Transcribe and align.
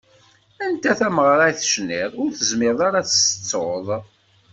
Anta 0.63 0.93
tameɣra 0.99 1.43
i 1.51 1.53
tecniḍ, 1.59 2.11
ur 2.23 2.29
tezmireḍ 2.33 2.79
ara 2.87 2.97
ad 2.99 3.07
tt-tettuḍ? 3.07 3.87